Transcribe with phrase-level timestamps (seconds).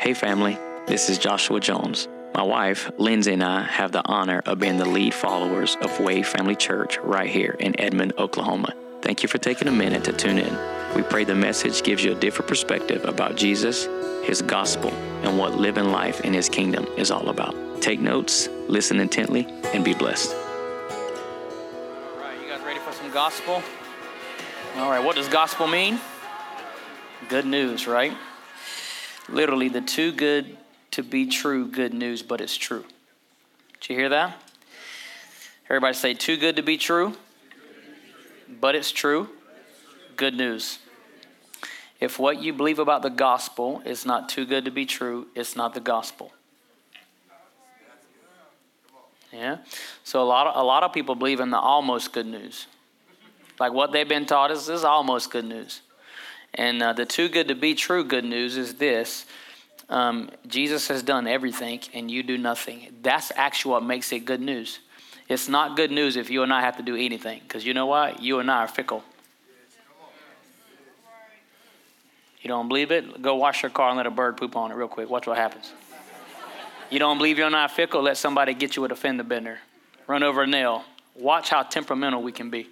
[0.00, 0.56] Hey, family,
[0.86, 2.08] this is Joshua Jones.
[2.34, 6.22] My wife, Lindsay, and I have the honor of being the lead followers of Way
[6.22, 8.72] Family Church right here in Edmond, Oklahoma.
[9.02, 10.56] Thank you for taking a minute to tune in.
[10.96, 13.88] We pray the message gives you a different perspective about Jesus,
[14.24, 14.90] His gospel,
[15.22, 17.82] and what living life in His kingdom is all about.
[17.82, 20.34] Take notes, listen intently, and be blessed.
[20.34, 20.96] All
[22.20, 23.62] right, you guys ready for some gospel?
[24.76, 26.00] All right, what does gospel mean?
[27.28, 28.14] Good news, right?
[29.30, 30.56] Literally, the too good
[30.92, 32.84] to be true good news, but it's true.
[33.80, 34.40] Did you hear that?
[35.66, 37.14] Everybody say, too good to be true,
[38.60, 39.28] but it's true.
[40.16, 40.80] Good news.
[42.00, 45.54] If what you believe about the gospel is not too good to be true, it's
[45.54, 46.32] not the gospel.
[49.32, 49.58] Yeah.
[50.02, 52.66] So a lot of a lot of people believe in the almost good news.
[53.60, 55.82] Like what they've been taught is, is almost good news.
[56.54, 59.26] And uh, the too good to be true good news is this
[59.88, 62.94] um, Jesus has done everything and you do nothing.
[63.02, 64.78] That's actually what makes it good news.
[65.28, 67.86] It's not good news if you and I have to do anything, because you know
[67.86, 68.20] what?
[68.20, 69.04] You and I are fickle.
[72.40, 73.20] You don't believe it?
[73.20, 75.10] Go wash your car and let a bird poop on it real quick.
[75.10, 75.72] Watch what happens.
[76.90, 78.02] You don't believe you're not fickle?
[78.02, 79.58] Let somebody get you with a fender bender.
[80.06, 80.84] Run over a nail.
[81.14, 82.68] Watch how temperamental we can be.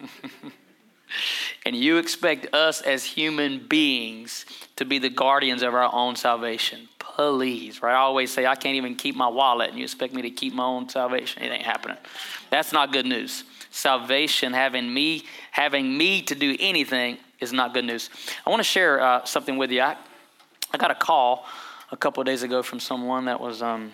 [1.64, 4.46] and you expect us as human beings
[4.76, 6.88] to be the guardians of our own salvation.
[6.98, 7.94] Please, right?
[7.94, 10.54] I always say, I can't even keep my wallet, and you expect me to keep
[10.54, 11.42] my own salvation.
[11.42, 11.98] It ain't happening.
[12.50, 13.44] That's not good news.
[13.70, 18.08] Salvation, having me, having me to do anything, is not good news.
[18.46, 19.82] I want to share uh, something with you.
[19.82, 19.96] I,
[20.72, 21.44] I got a call
[21.90, 23.92] a couple days ago from someone that was, um,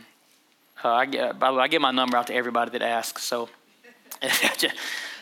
[0.85, 3.25] uh, I get, by the way, I give my number out to everybody that asks.
[3.25, 3.49] So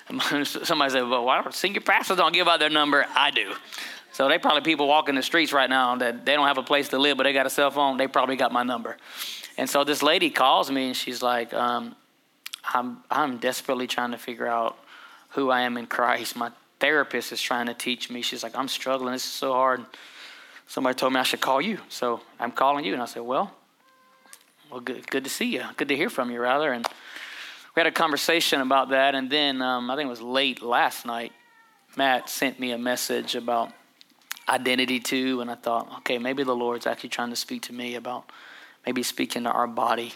[0.45, 3.07] somebody said, well, why don't senior pastors don't give out their number?
[3.15, 3.55] I do.
[4.12, 6.89] So they probably people walking the streets right now that they don't have a place
[6.89, 7.97] to live, but they got a cell phone.
[7.97, 8.97] They probably got my number.
[9.59, 11.95] And so this lady calls me and she's like, um,
[12.65, 14.78] I'm, I'm desperately trying to figure out
[15.31, 16.37] who I am in Christ.
[16.37, 16.50] My
[16.81, 18.22] therapist is trying to teach me.
[18.22, 19.12] She's like, I'm struggling.
[19.12, 19.84] This is so hard.
[20.66, 21.78] Somebody told me I should call you.
[21.89, 22.93] So I'm calling you.
[22.93, 23.53] And I said, Well,
[24.71, 25.65] well, good, good to see you.
[25.77, 26.72] Good to hear from you, rather.
[26.72, 26.87] And
[27.76, 29.14] we had a conversation about that.
[29.14, 31.32] And then um, I think it was late last night.
[31.94, 33.70] Matt sent me a message about
[34.48, 35.42] identity too.
[35.42, 38.31] And I thought, okay, maybe the Lord's actually trying to speak to me about
[38.86, 40.15] maybe speaking to our body.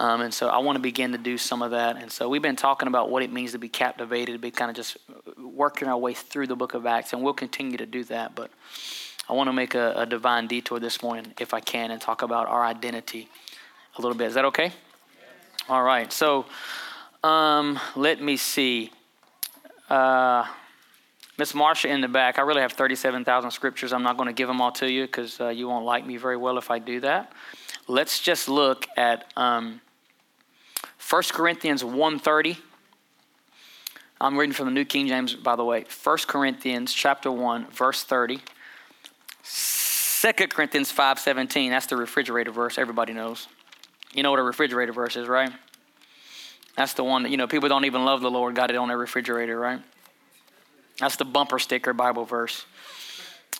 [0.00, 2.02] Um, and so I want to begin to do some of that.
[2.02, 4.68] And so we've been talking about what it means to be captivated, to be kind
[4.68, 4.96] of just
[5.40, 7.12] working our way through the book of Acts.
[7.12, 8.34] And we'll continue to do that.
[8.34, 8.50] But
[9.28, 12.22] I want to make a, a, divine detour this morning, if I can, and talk
[12.22, 13.28] about our identity
[13.96, 14.28] a little bit.
[14.28, 14.72] Is that okay?
[15.68, 16.12] All right.
[16.12, 16.46] So
[17.22, 18.90] um, let me see.
[19.88, 20.46] Uh,
[21.38, 23.92] Miss Marsha in the back, I really have 37,000 scriptures.
[23.92, 26.16] I'm not going to give them all to you because uh, you won't like me
[26.16, 27.32] very well if I do that.
[27.86, 29.80] Let's just look at um,
[31.08, 32.58] 1 Corinthians 1.30.
[34.20, 35.84] I'm reading from the New King James, by the way.
[36.02, 38.40] 1 Corinthians chapter 1, verse 30.
[39.44, 43.46] 2 Corinthians 5.17, that's the refrigerator verse everybody knows.
[44.12, 45.52] You know what a refrigerator verse is, right?
[46.78, 48.86] That's the one that, you know, people don't even love the Lord, got it on
[48.86, 49.80] their refrigerator, right?
[51.00, 52.66] That's the bumper sticker Bible verse.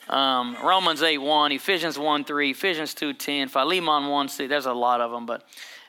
[0.08, 4.72] Um, Romans 8 1, Ephesians 1 3, Ephesians 2 10, Philemon 1 6, there's a
[4.72, 5.42] lot of them, but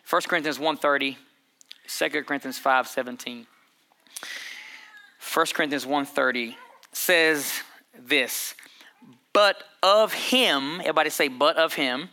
[0.09, 1.17] 1 Corinthians 1 30,
[1.87, 3.45] 2 Corinthians 5 17.
[5.31, 6.57] 1 Corinthians 1 30
[6.91, 7.61] says
[7.95, 8.55] this
[9.33, 12.09] but of him, everybody say, but of him.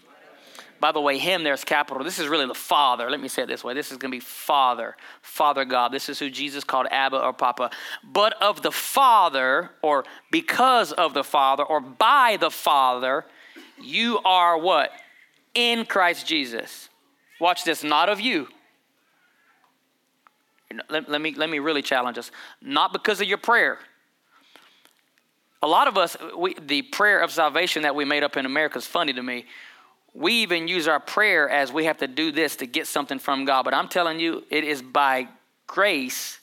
[0.81, 2.03] By the way, him, there's capital.
[2.05, 3.11] This is really the Father.
[3.11, 3.75] Let me say it this way.
[3.75, 5.93] This is going to be Father, Father God.
[5.93, 7.71] This is who Jesus called Abba or Papa.
[8.05, 13.25] But of the Father, or because of the Father, or by the Father,
[13.83, 14.91] you are what?
[15.55, 16.89] In Christ Jesus.
[17.41, 18.49] Watch this, not of you.
[20.91, 22.31] Let, let, me, let me really challenge us.
[22.61, 23.79] Not because of your prayer
[25.63, 28.79] a lot of us, we, the prayer of salvation that we made up in America
[28.79, 29.47] is funny to me.
[30.17, 33.45] We even use our prayer as we have to do this to get something from
[33.45, 33.65] God.
[33.65, 35.29] But I'm telling you, it is by
[35.67, 36.41] grace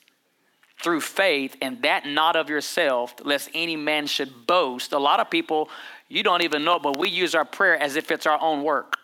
[0.83, 4.91] through faith, and that not of yourself, lest any man should boast.
[4.91, 5.69] A lot of people,
[6.09, 8.97] you don't even know, but we use our prayer as if it's our own work.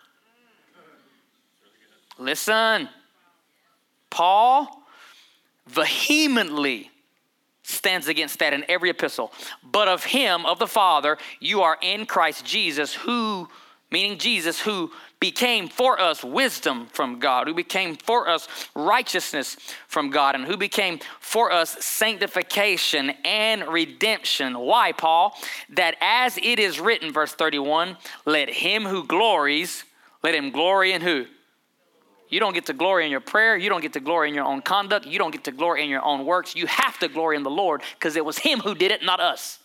[2.18, 2.88] Listen,
[4.10, 4.84] Paul
[5.66, 6.90] vehemently
[7.62, 9.32] stands against that in every epistle.
[9.62, 13.48] But of him, of the Father, you are in Christ Jesus, who,
[13.90, 14.90] meaning Jesus, who
[15.20, 19.56] became for us wisdom from God, who became for us righteousness
[19.86, 24.58] from God, and who became for us sanctification and redemption.
[24.58, 25.34] Why, Paul?
[25.70, 29.84] That as it is written, verse 31, let him who glories,
[30.22, 31.26] let him glory in who?
[32.30, 33.56] You don't get to glory in your prayer.
[33.56, 35.04] You don't get to glory in your own conduct.
[35.04, 36.54] You don't get to glory in your own works.
[36.54, 39.18] You have to glory in the Lord because it was Him who did it, not
[39.20, 39.58] us.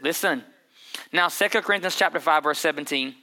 [0.00, 0.44] Listen.
[1.12, 3.14] Now, 2 Corinthians chapter 5, verse 17,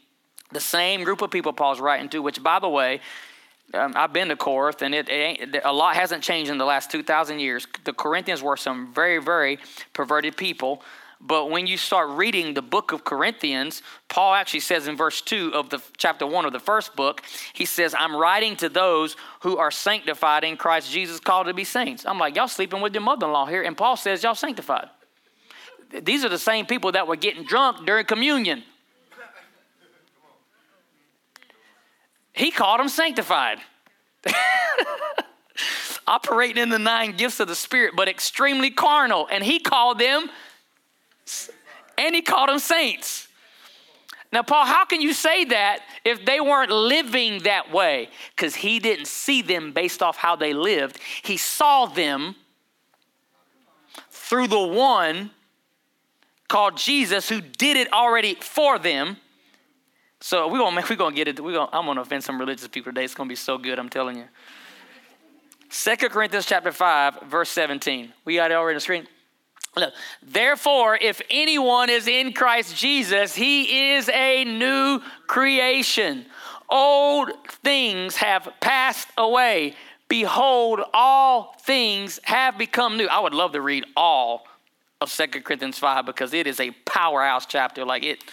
[0.52, 3.02] the same group of people Paul's writing to, which, by the way,
[3.74, 6.92] um, I've been to Corinth, and it, it a lot hasn't changed in the last
[6.92, 7.66] 2,000 years.
[7.86, 9.58] The Corinthians were some very, very
[9.94, 10.84] perverted people.
[11.26, 15.54] But when you start reading the book of Corinthians, Paul actually says in verse 2
[15.54, 17.24] of the chapter 1 of the first book,
[17.54, 21.64] he says, I'm writing to those who are sanctified in Christ Jesus, called to be
[21.64, 22.06] saints.
[22.06, 23.64] I'm like, y'all sleeping with your mother in law here.
[23.64, 24.90] And Paul says, y'all sanctified.
[26.02, 28.64] These are the same people that were getting drunk during communion.
[32.34, 33.60] He called them sanctified.
[36.08, 39.28] Operating in the nine gifts of the Spirit, but extremely carnal.
[39.32, 40.30] And he called them
[41.98, 43.28] and he called them saints.
[44.32, 48.10] Now, Paul, how can you say that if they weren't living that way?
[48.36, 51.00] Because he didn't see them based off how they lived.
[51.22, 52.36] He saw them
[54.10, 55.30] through the one
[56.54, 59.18] called Jesus who did it already for them.
[60.20, 61.40] So we're gonna we're gonna get it.
[61.40, 63.06] We're gonna, I'm gonna offend some religious people today.
[63.06, 64.26] It's gonna be so good, I'm telling you.
[65.70, 68.14] Second Corinthians chapter 5, verse 17.
[68.26, 69.08] We got it already on the screen.
[69.76, 76.28] Look, therefore, if anyone is in Christ Jesus, he is a new creation.
[76.70, 77.32] Old
[77.64, 79.74] things have passed away.
[80.08, 83.08] Behold, all things have become new.
[83.08, 84.46] I would love to read all
[85.04, 87.86] of Second Corinthians 5 because it is a powerhouse chapter.
[87.86, 88.24] Like it,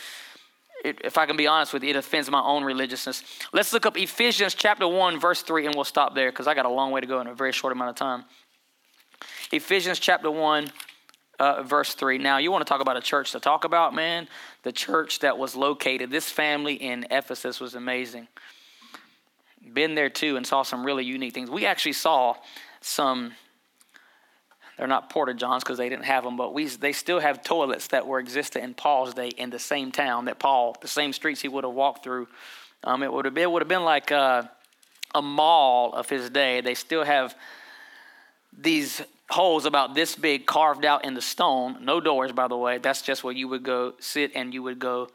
[0.84, 3.22] it, if I can be honest with you, it offends my own religiousness.
[3.52, 6.64] Let's look up Ephesians chapter 1, verse 3, and we'll stop there because I got
[6.64, 8.25] a long way to go in a very short amount of time.
[9.52, 10.70] Ephesians chapter 1,
[11.38, 12.19] uh, verse 3.
[12.19, 14.28] Now, you want to talk about a church to talk about, man?
[14.62, 18.28] The church that was located, this family in Ephesus was amazing.
[19.72, 21.50] Been there too and saw some really unique things.
[21.50, 22.37] We actually saw
[22.81, 23.32] some,
[24.81, 27.88] they're not porta johns because they didn't have them, but we, they still have toilets
[27.88, 31.43] that were existed in Paul's day in the same town that Paul, the same streets
[31.43, 32.29] he would have walked through.
[32.82, 34.50] Um, it would have been, would have been like a,
[35.15, 36.62] a mall of his day.
[36.62, 37.35] They still have
[38.56, 41.85] these holes about this big carved out in the stone.
[41.85, 42.79] No doors, by the way.
[42.79, 45.11] That's just where you would go sit and you would go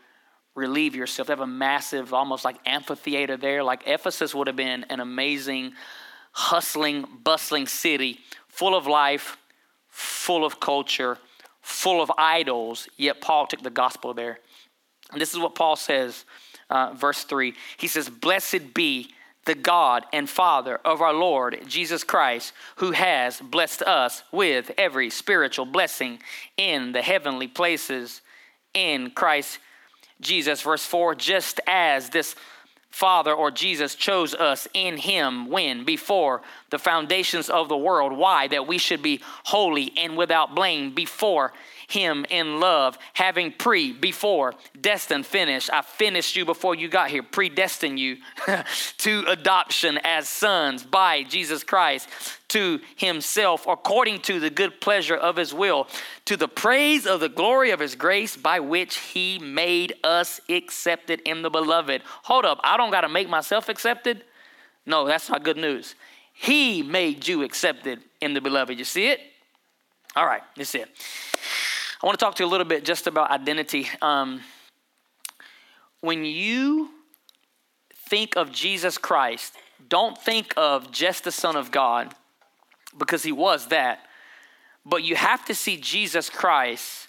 [0.54, 1.28] relieve yourself.
[1.28, 3.64] They have a massive, almost like amphitheater there.
[3.64, 5.74] Like Ephesus would have been an amazing,
[6.34, 9.40] hustling, bustling city, full of life,
[9.96, 11.18] full of culture,
[11.62, 12.90] full of idols.
[12.98, 14.40] Yet Paul took the gospel there.
[15.14, 16.26] And this is what Paul says,
[16.70, 17.54] uh, verse 3.
[17.78, 19.12] He says, Blessed be
[19.46, 25.10] the God and Father of our Lord Jesus Christ, who has blessed us with every
[25.10, 26.20] spiritual blessing
[26.58, 28.22] in the heavenly places
[28.74, 29.60] in Christ
[30.20, 30.62] Jesus.
[30.62, 32.36] Verse 4 just as this
[32.96, 35.84] Father or Jesus chose us in Him when?
[35.84, 38.14] Before the foundations of the world.
[38.14, 38.48] Why?
[38.48, 41.52] That we should be holy and without blame before
[41.88, 45.70] him in love, having pre, before, destined, finished.
[45.72, 48.18] I finished you before you got here, predestined you
[48.98, 52.10] to adoption as sons by Jesus Christ
[52.50, 55.88] to himself according to the good pleasure of his will,
[56.26, 61.22] to the praise of the glory of his grace by which he made us accepted
[61.26, 62.02] in the beloved.
[62.24, 64.24] Hold up, I don't got to make myself accepted.
[64.86, 65.96] No, that's not good news.
[66.34, 68.78] He made you accepted in the beloved.
[68.78, 69.20] You see it?
[70.16, 70.90] All right, that's it.
[72.06, 73.88] I want to talk to you a little bit just about identity.
[74.00, 74.42] Um,
[76.02, 76.92] when you
[77.96, 79.56] think of Jesus Christ,
[79.90, 82.14] don't think of just the Son of God,
[82.96, 84.02] because he was that,
[84.86, 87.08] but you have to see Jesus Christ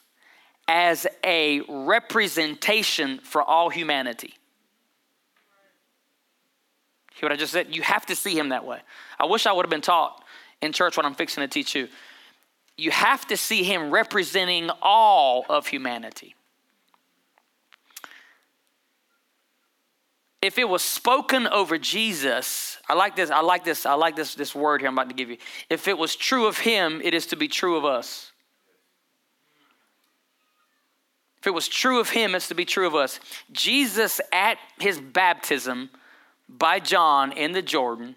[0.67, 4.33] as a representation for all humanity.
[7.17, 7.77] Hear what I just said?
[7.77, 8.79] You have to see him that way.
[9.21, 10.25] I wish I would have been taught
[10.63, 11.89] in church what I'm fixing to teach you
[12.77, 16.35] you have to see him representing all of humanity.
[20.43, 24.35] If it was spoken over Jesus, I like this, I like this, I like this,
[24.35, 25.39] this word here I'm about to give you.
[25.71, 28.31] If it was true of him, it is to be true of us.
[31.39, 33.19] If it was true of him, it's to be true of us.
[33.51, 35.91] Jesus, at his baptism
[36.49, 38.17] by John in the Jordan,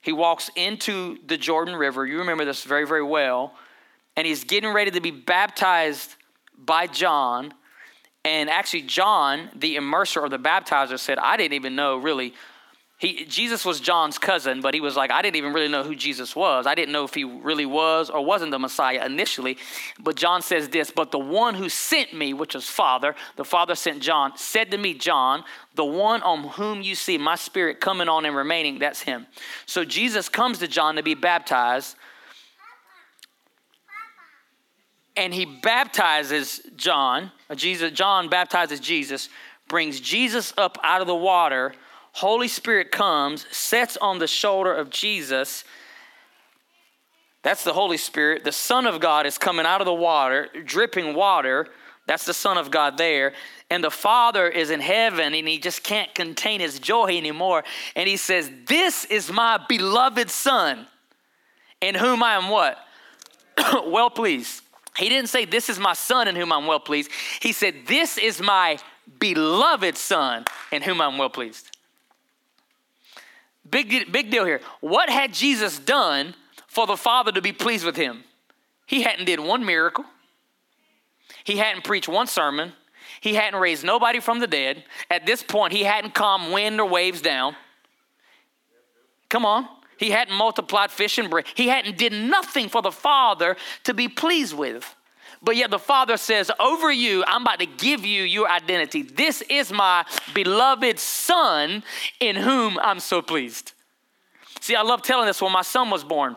[0.00, 2.04] he walks into the Jordan River.
[2.04, 3.54] You remember this very, very well
[4.16, 6.14] and he's getting ready to be baptized
[6.56, 7.52] by John.
[8.24, 12.34] And actually, John, the immerser or the baptizer, said, I didn't even know really
[12.98, 15.94] he, Jesus was John's cousin, but he was like, I didn't even really know who
[15.94, 16.66] Jesus was.
[16.66, 19.58] I didn't know if he really was or wasn't the Messiah initially.
[20.00, 23.74] But John says this, but the one who sent me, which is Father, the Father
[23.74, 25.44] sent John, said to me, John,
[25.74, 29.26] the one on whom you see my spirit coming on and remaining, that's him.
[29.66, 31.96] So Jesus comes to John to be baptized.
[35.16, 37.32] And he baptizes John.
[37.48, 39.28] Uh, Jesus, John baptizes Jesus,
[39.68, 41.72] brings Jesus up out of the water
[42.16, 45.64] Holy Spirit comes, sets on the shoulder of Jesus.
[47.42, 48.42] That's the Holy Spirit.
[48.42, 51.66] The Son of God is coming out of the water, dripping water.
[52.06, 53.34] That's the Son of God there.
[53.68, 57.64] And the Father is in heaven and he just can't contain his joy anymore.
[57.94, 60.86] And he says, This is my beloved Son,
[61.82, 62.78] in whom I am what?
[63.84, 64.62] well pleased.
[64.96, 67.10] He didn't say, This is my Son in whom I'm well pleased.
[67.40, 68.78] He said, This is my
[69.18, 71.76] beloved Son in whom I'm well pleased.
[73.68, 74.60] Big, big deal here.
[74.80, 76.34] What had Jesus done
[76.68, 78.24] for the Father to be pleased with him?
[78.86, 80.04] He hadn't did one miracle.
[81.44, 82.72] He hadn't preached one sermon.
[83.20, 84.84] He hadn't raised nobody from the dead.
[85.10, 87.56] At this point, he hadn't calmed wind or waves down.
[89.28, 89.68] Come on.
[89.98, 91.46] He hadn't multiplied fish and bread.
[91.54, 94.94] He hadn't did nothing for the Father to be pleased with.
[95.42, 99.02] But yet the Father says, Over you, I'm about to give you your identity.
[99.02, 101.82] This is my beloved Son
[102.20, 103.72] in whom I'm so pleased.
[104.60, 106.36] See, I love telling this when my son was born.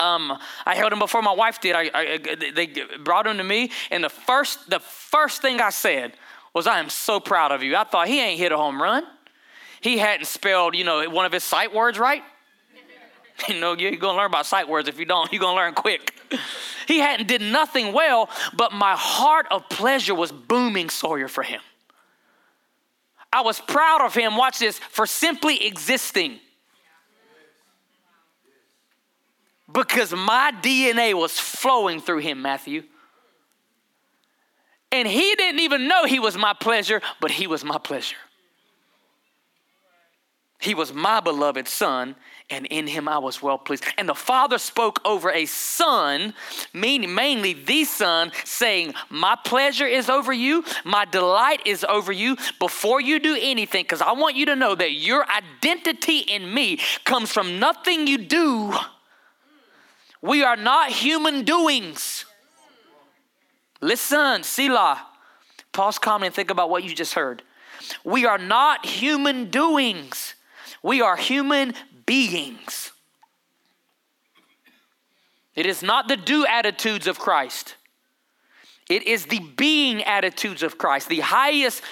[0.00, 1.74] Um, I held him before my wife did.
[1.74, 2.18] I, I,
[2.54, 2.66] they
[3.02, 6.12] brought him to me, and the first, the first thing I said
[6.54, 9.04] was, "I am so proud of you." I thought he ain't hit a home run.
[9.80, 12.22] He hadn't spelled, you know, one of his sight words right.
[13.48, 14.88] You know, you're gonna learn about sight words.
[14.88, 16.12] If you don't, you're gonna learn quick.
[16.86, 21.60] He hadn't did nothing well, but my heart of pleasure was booming Sawyer for him.
[23.32, 26.40] I was proud of him, watch this, for simply existing.
[29.70, 32.84] Because my DNA was flowing through him, Matthew.
[34.90, 38.16] And he didn't even know he was my pleasure, but he was my pleasure.
[40.60, 42.16] He was my beloved son,
[42.50, 43.84] and in him I was well pleased.
[43.98, 46.34] And the Father spoke over a son,
[46.72, 52.36] meaning mainly the Son, saying, My pleasure is over you, my delight is over you.
[52.58, 56.80] Before you do anything, because I want you to know that your identity in me
[57.04, 58.74] comes from nothing you do.
[60.22, 62.24] We are not human doings.
[63.80, 65.04] Listen, Selah.
[65.72, 67.42] Pause, comment, and think about what you just heard.
[68.02, 70.34] We are not human doings.
[70.82, 71.74] We are human
[72.08, 72.90] beings.
[75.54, 77.76] It is not the do attitudes of Christ.
[78.88, 81.08] It is the being attitudes of Christ.
[81.08, 81.82] The highest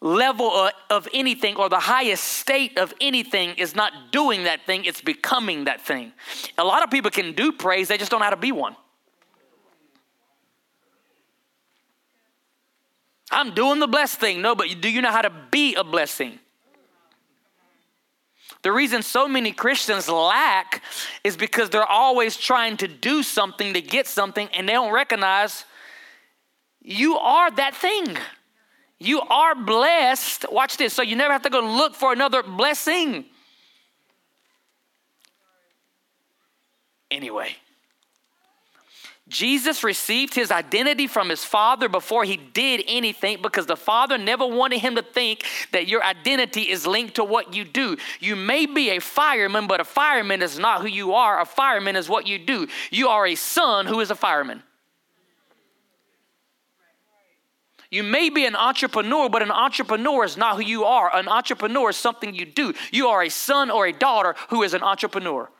[0.00, 5.00] level of anything or the highest state of anything is not doing that thing, it's
[5.00, 6.12] becoming that thing.
[6.58, 8.74] A lot of people can do praise, they just don't know how to be one.
[13.30, 14.42] I'm doing the blessed thing.
[14.42, 16.38] No, but do you know how to be a blessing?
[18.62, 20.82] The reason so many Christians lack
[21.24, 25.64] is because they're always trying to do something to get something and they don't recognize
[26.80, 28.16] you are that thing.
[28.98, 30.46] You are blessed.
[30.50, 30.92] Watch this.
[30.94, 33.24] So you never have to go look for another blessing.
[37.10, 37.56] Anyway,
[39.32, 44.46] Jesus received his identity from his father before he did anything because the father never
[44.46, 47.96] wanted him to think that your identity is linked to what you do.
[48.20, 51.40] You may be a fireman, but a fireman is not who you are.
[51.40, 52.68] A fireman is what you do.
[52.90, 54.62] You are a son who is a fireman.
[57.90, 61.14] You may be an entrepreneur, but an entrepreneur is not who you are.
[61.14, 62.74] An entrepreneur is something you do.
[62.90, 65.50] You are a son or a daughter who is an entrepreneur.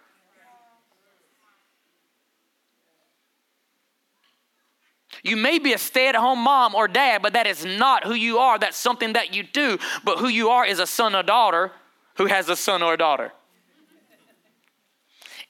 [5.23, 8.15] You may be a stay at home mom or dad, but that is not who
[8.15, 8.59] you are.
[8.59, 9.79] That's something that you do.
[10.05, 11.71] But who you are is a son or daughter
[12.17, 13.33] who has a son or a daughter.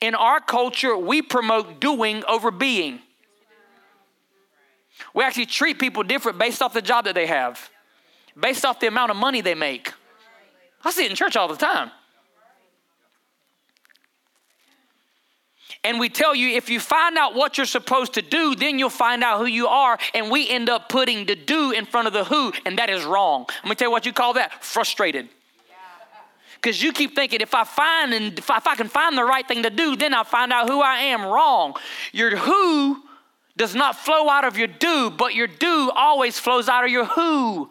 [0.00, 3.00] In our culture, we promote doing over being.
[5.14, 7.70] We actually treat people different based off the job that they have,
[8.38, 9.92] based off the amount of money they make.
[10.84, 11.90] I see it in church all the time.
[15.84, 18.90] And we tell you if you find out what you're supposed to do, then you'll
[18.90, 19.98] find out who you are.
[20.14, 23.04] And we end up putting the do in front of the who, and that is
[23.04, 23.46] wrong.
[23.64, 25.28] Let me tell you what you call that frustrated.
[26.54, 29.24] Because you keep thinking if I find and if I, if I can find the
[29.24, 31.74] right thing to do, then I'll find out who I am wrong.
[32.12, 33.02] Your who
[33.56, 37.04] does not flow out of your do, but your do always flows out of your
[37.04, 37.68] who.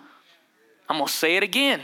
[0.90, 1.82] I'm going to say it again.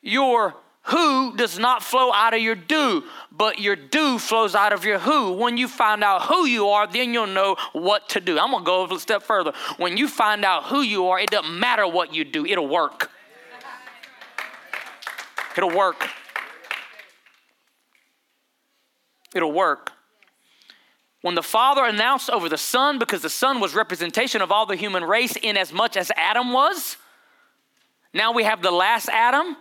[0.00, 0.54] Your
[0.90, 4.98] who does not flow out of your do, but your do flows out of your
[4.98, 5.32] who.
[5.32, 8.38] When you find out who you are, then you'll know what to do.
[8.38, 9.52] I'm going to go a step further.
[9.76, 13.10] When you find out who you are, it doesn't matter what you do, it'll work.
[15.56, 16.08] It'll work.
[19.34, 19.92] It'll work.
[21.22, 24.76] When the Father announced over the Son, because the Son was representation of all the
[24.76, 26.96] human race in as much as Adam was,
[28.14, 29.56] now we have the last Adam.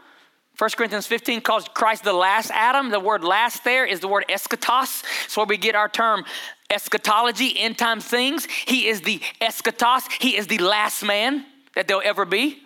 [0.60, 2.90] 1 Corinthians 15 calls Christ the last Adam.
[2.90, 5.06] The word last there is the word eschatos.
[5.24, 6.26] It's where we get our term
[6.70, 8.46] eschatology, end time things.
[8.68, 10.04] He is the eschatos.
[10.22, 12.58] He is the last man that there'll ever be.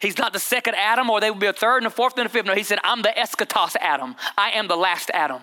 [0.00, 2.26] He's not the second Adam, or they will be a third and a fourth and
[2.26, 2.46] a fifth.
[2.46, 4.14] No, he said, I'm the eschatos Adam.
[4.36, 5.42] I am the last Adam.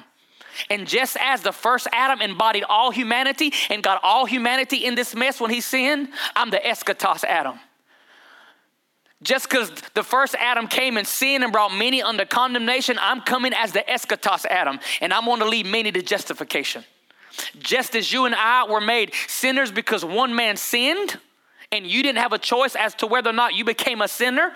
[0.70, 5.14] And just as the first Adam embodied all humanity and got all humanity in this
[5.14, 6.08] mess when he sinned,
[6.38, 7.60] I'm the eschatos Adam.
[9.26, 13.54] Just because the first Adam came and sinned and brought many under condemnation, I'm coming
[13.54, 16.86] as the eschatos Adam, and I'm going to lead many to justification.
[17.58, 21.18] Just as you and I were made sinners because one man sinned,
[21.72, 24.54] and you didn't have a choice as to whether or not you became a sinner,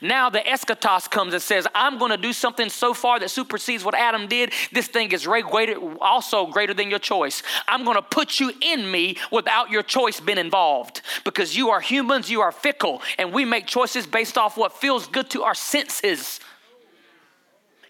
[0.00, 3.84] now the eschatos comes and says, I'm going to do something so far that supersedes
[3.84, 4.52] what Adam did.
[4.72, 7.42] This thing is greater, also greater than your choice.
[7.66, 11.80] I'm going to put you in me without your choice being involved because you are
[11.80, 15.54] humans, you are fickle, and we make choices based off what feels good to our
[15.54, 16.40] senses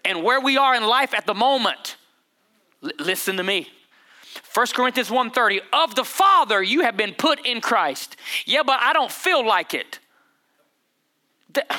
[0.03, 1.97] and where we are in life at the moment.
[2.83, 3.67] L- listen to me.
[4.53, 8.15] 1 Corinthians 1:30 of the Father you have been put in Christ.
[8.45, 9.99] Yeah, but I don't feel like it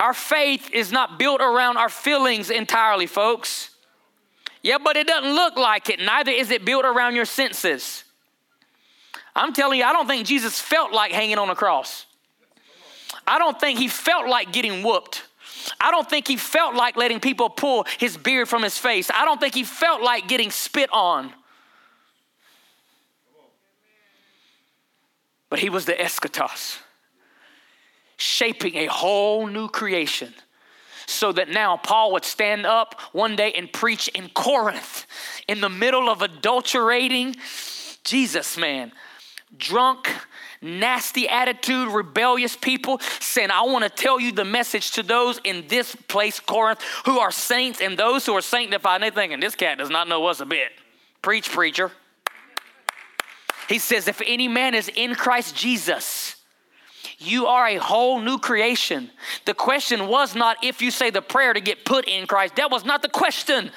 [0.00, 3.70] our faith is not built around our feelings entirely, folks.
[4.62, 6.00] Yeah, but it doesn't look like it.
[6.00, 8.04] Neither is it built around your senses.
[9.34, 12.06] I'm telling you, I don't think Jesus felt like hanging on a cross.
[13.26, 15.22] I don't think he felt like getting whooped.
[15.80, 19.10] I don't think he felt like letting people pull his beard from his face.
[19.10, 21.32] I don't think he felt like getting spit on.
[25.50, 26.78] But he was the eschatos
[28.38, 30.32] shaping a whole new creation.
[31.06, 35.06] So that now Paul would stand up one day and preach in Corinth
[35.48, 37.34] in the middle of adulterating
[38.04, 38.92] Jesus, man,
[39.56, 40.10] drunk,
[40.60, 45.66] nasty attitude, rebellious people, saying, I want to tell you the message to those in
[45.68, 48.96] this place, Corinth, who are saints and those who are sanctified.
[48.96, 50.72] And they're thinking, this cat does not know us a bit.
[51.22, 51.90] Preach, preacher.
[53.68, 56.27] He says, if any man is in Christ Jesus,
[57.18, 59.10] you are a whole new creation.
[59.44, 62.56] The question was not if you say the prayer to get put in Christ.
[62.56, 63.72] That was not the question.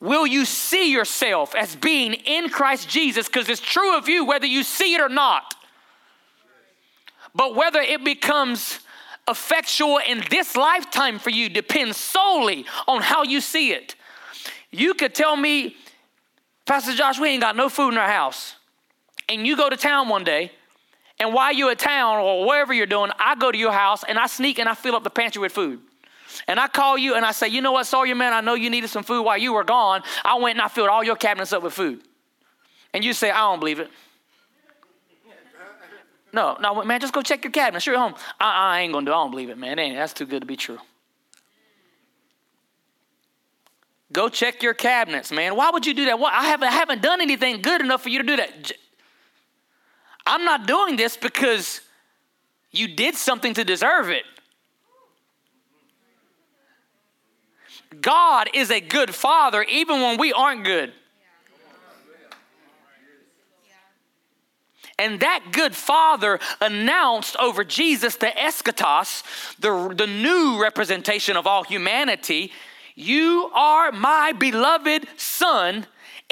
[0.00, 3.26] Will you see yourself as being in Christ Jesus?
[3.26, 5.54] Because it's true of you whether you see it or not.
[7.34, 8.80] But whether it becomes
[9.26, 13.94] effectual in this lifetime for you depends solely on how you see it.
[14.70, 15.74] You could tell me,
[16.66, 18.56] Pastor Josh, we ain't got no food in our house
[19.28, 20.52] and you go to town one day,
[21.18, 24.18] and while you're at town or wherever you're doing, I go to your house and
[24.18, 25.80] I sneak and I fill up the pantry with food.
[26.48, 28.68] And I call you and I say, you know what, Sawyer, man, I know you
[28.68, 30.02] needed some food while you were gone.
[30.24, 32.00] I went and I filled all your cabinets up with food.
[32.92, 33.90] And you say, I don't believe it.
[36.32, 37.80] No, no, man, just go check your cabinet.
[37.80, 38.14] Sure, home.
[38.40, 39.12] I, I ain't gonna do.
[39.12, 39.78] I don't believe it, man.
[39.78, 40.78] Ain't, that's too good to be true.
[44.12, 45.54] Go check your cabinets, man.
[45.54, 46.18] Why would you do that?
[46.18, 46.32] What?
[46.32, 48.72] I haven't, I haven't done anything good enough for you to do that.
[50.26, 51.80] I'm not doing this because
[52.70, 54.24] you did something to deserve it.
[58.00, 60.92] God is a good father even when we aren't good.
[64.98, 69.24] And that good father announced over Jesus the eschatos,
[69.58, 72.52] the, the new representation of all humanity.
[72.94, 75.86] You are my beloved son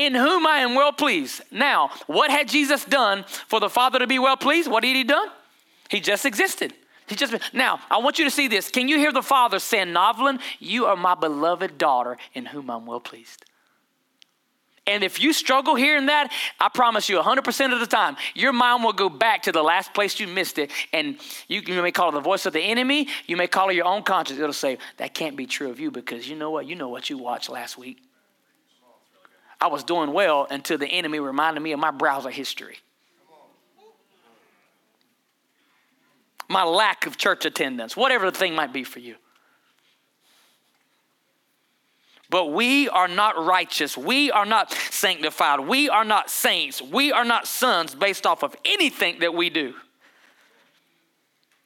[0.07, 1.43] in whom I am well pleased.
[1.51, 4.71] Now, what had Jesus done for the Father to be well pleased?
[4.71, 5.29] What had he done?
[5.89, 6.75] He just existed.
[7.07, 7.81] He just now.
[7.91, 8.71] I want you to see this.
[8.71, 12.87] Can you hear the Father saying, "Novlin, you are my beloved daughter, in whom I'm
[12.87, 13.45] well pleased."
[14.87, 18.83] And if you struggle hearing that, I promise you, 100% of the time, your mind
[18.83, 20.73] will go back to the last place you missed it.
[20.93, 23.07] And you, you, may call it the voice of the enemy.
[23.29, 24.41] You may call it your own conscience.
[24.41, 26.67] It'll say, that can't be true of you because you know what?
[26.67, 28.03] You know what you watched last week.
[29.63, 32.79] I was doing well until the enemy reminded me of my browser history.
[36.49, 39.15] My lack of church attendance, whatever the thing might be for you.
[42.33, 43.95] but we are not righteous.
[43.95, 45.61] We are not sanctified.
[45.61, 46.81] We are not saints.
[46.81, 49.75] We are not sons based off of anything that we do.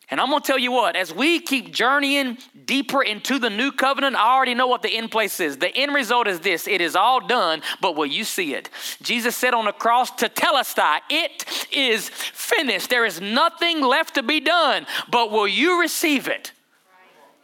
[0.08, 3.72] And I'm going to tell you what, as we keep journeying deeper into the new
[3.72, 5.56] covenant, I already know what the end place is.
[5.56, 8.70] The end result is this it is all done, but will you see it?
[9.02, 12.88] Jesus said on the cross tetelestai, it is finished.
[12.88, 16.52] There is nothing left to be done, but will you receive it?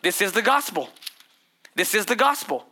[0.03, 0.89] This is the gospel.
[1.75, 2.65] This is the gospel.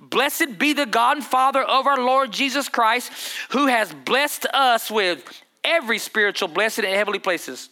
[0.00, 3.12] Blessed be the God and Father of our Lord Jesus Christ,
[3.50, 5.22] who has blessed us with
[5.62, 7.68] every spiritual blessing in heavenly places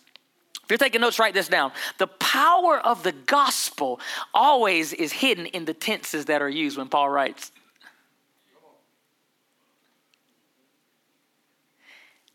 [0.66, 1.70] if you're taking notes, write this down.
[1.98, 4.00] The power of the gospel
[4.34, 7.52] always is hidden in the tenses that are used when Paul writes.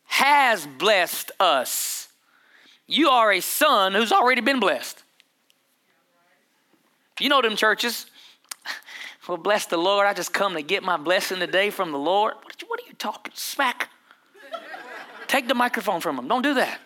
[0.06, 2.08] Has blessed us.
[2.88, 5.04] You are a son who's already been blessed.
[7.20, 8.06] You know them churches.
[9.28, 10.08] Well, bless the Lord.
[10.08, 12.34] I just come to get my blessing today from the Lord.
[12.67, 13.32] What are you talking?
[13.36, 13.88] Smack.
[15.28, 16.28] Take the microphone from them.
[16.28, 16.82] Don't do that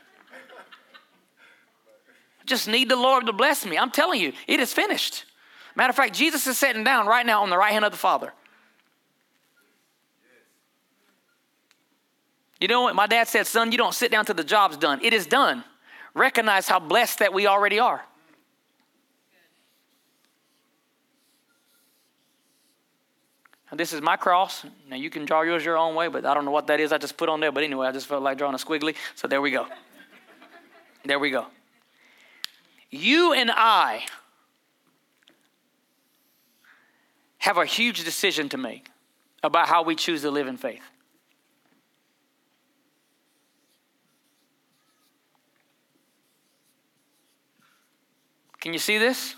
[2.45, 3.77] just need the Lord to bless me.
[3.77, 5.25] I'm telling you, it is finished.
[5.75, 7.97] Matter of fact, Jesus is sitting down right now on the right hand of the
[7.97, 8.31] Father.
[12.62, 12.95] You know what?
[12.95, 14.99] My dad said, Son, you don't sit down till the job's done.
[15.03, 15.63] It is done.
[16.13, 18.03] Recognize how blessed that we already are.
[23.69, 24.63] Now, this is my cross.
[24.89, 26.93] Now, you can draw yours your own way, but I don't know what that is
[26.93, 27.51] I just put on there.
[27.51, 28.95] But anyway, I just felt like drawing a squiggly.
[29.15, 29.67] So there we go.
[31.03, 31.47] There we go.
[32.95, 34.05] You and I
[37.39, 38.89] have a huge decision to make
[39.43, 40.81] about how we choose to live in faith.
[48.62, 49.36] Can you see this?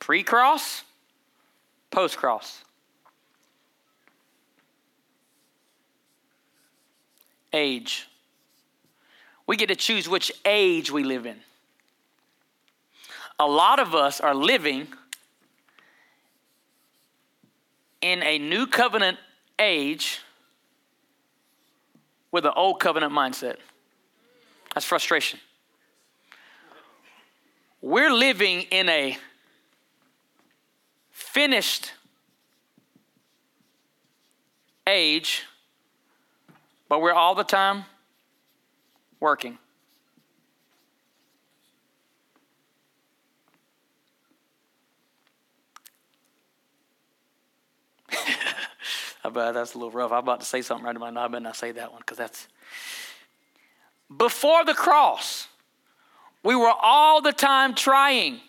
[0.00, 0.82] Pre cross,
[1.90, 2.64] post cross.
[7.52, 8.08] Age.
[9.46, 11.36] We get to choose which age we live in
[13.40, 14.86] a lot of us are living
[18.02, 19.16] in a new covenant
[19.58, 20.20] age
[22.30, 23.56] with an old covenant mindset.
[24.74, 25.40] That's frustration.
[27.80, 29.16] We're living in a
[31.10, 31.92] finished
[34.86, 35.44] age,
[36.90, 37.86] but we're all the time
[39.18, 39.56] working.
[49.28, 50.12] bet that's a little rough.
[50.12, 51.18] I'm about to say something right in my mind.
[51.18, 52.48] I better not say that one because that's.
[54.16, 55.46] Before the cross,
[56.42, 58.40] we were all the time trying,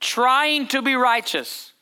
[0.00, 1.72] trying to be righteous,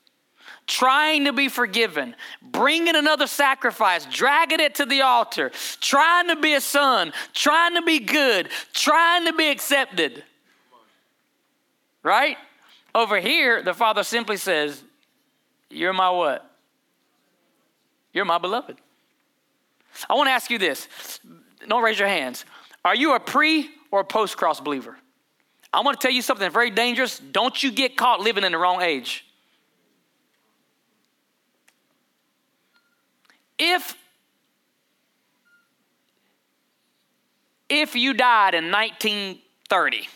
[0.66, 6.54] trying to be forgiven, bringing another sacrifice, dragging it to the altar, trying to be
[6.54, 10.24] a son, trying to be good, trying to be accepted.
[12.02, 12.38] Right?
[12.94, 14.83] Over here, the Father simply says,
[15.68, 16.49] You're my what?
[18.12, 18.77] You're my beloved.
[20.09, 20.88] I want to ask you this.
[21.68, 22.44] Don't raise your hands.
[22.85, 24.96] Are you a pre or a post cross believer?
[25.73, 27.18] I want to tell you something very dangerous.
[27.18, 29.25] Don't you get caught living in the wrong age.
[33.59, 33.94] If
[37.68, 40.09] if you died in 1930,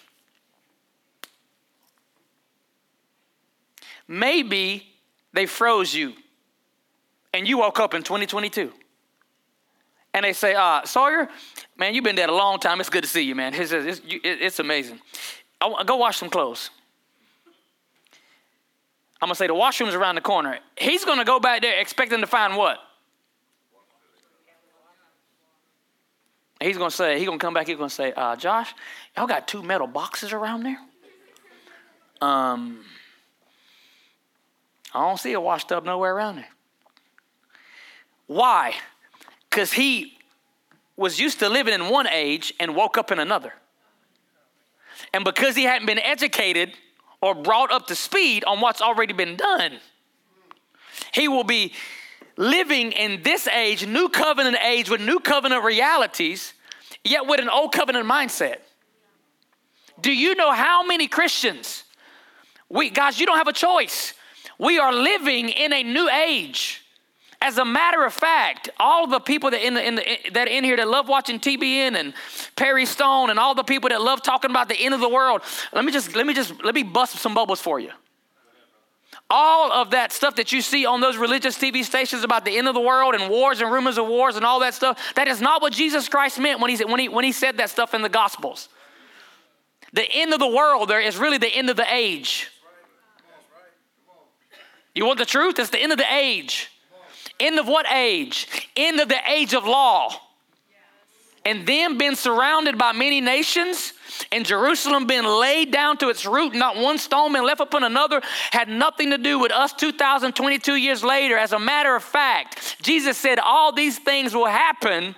[4.09, 4.89] maybe
[5.33, 6.15] they froze you
[7.35, 8.73] and you woke up in 2022
[10.14, 11.29] and they say, uh, Sawyer,
[11.77, 12.79] man, you've been dead a long time.
[12.81, 13.53] It's good to see you, man.
[13.53, 15.01] It's, it's, it's amazing.
[15.61, 16.70] I, go wash some clothes.
[19.20, 20.61] I'm going to say the washroom's around the corner.
[20.79, 22.79] He's going to go back there expecting to find what?
[26.61, 28.73] He's going to say, he's going to come back, he's going to say, uh, Josh,
[29.16, 30.79] y'all got two metal boxes around there?
[32.23, 32.85] Um,
[34.94, 36.54] I don't see a washed up nowhere around there.
[38.27, 38.75] Why?
[39.51, 40.19] Because he
[40.97, 43.53] was used to living in one age and woke up in another.
[45.13, 46.73] And because he hadn't been educated
[47.21, 49.79] or brought up to speed on what's already been done,
[51.13, 51.73] he will be
[52.37, 56.55] living in this age, new covenant age, with new covenant realities,
[57.05, 58.57] yet with an old covenant mindset.
[60.01, 61.85] Do you know how many Christians?
[62.69, 64.15] We, guys, you don't have a choice.
[64.59, 66.84] We are living in a new age.
[67.47, 70.65] As a matter of fact, all the people that in the, in the that in
[70.65, 72.15] here that love watching TBN and
[72.57, 75.43] Perry Stone and all the people that love talking about the end of the world,
[75.75, 77.91] let me just let me just let me bust some bubbles for you.
[79.29, 82.69] all of that stuff that you see on those religious TV stations about the end
[82.69, 85.41] of the world and wars and rumors of wars and all that stuff, that is
[85.41, 88.03] not what Jesus Christ meant when he, when he, when he said that stuff in
[88.03, 88.69] the Gospels.
[89.93, 92.51] The end of the world there is really the end of the age.
[94.95, 95.59] You want the truth?
[95.59, 96.71] It's the end of the age.
[97.40, 98.68] End of what age?
[98.77, 100.20] End of the age of law.
[101.44, 103.92] And then being surrounded by many nations,
[104.33, 108.23] and Jerusalem being laid down to its root, not one stone being left upon another,
[108.51, 111.37] had nothing to do with us 2,022 years later.
[111.37, 115.14] As a matter of fact, Jesus said all these things will happen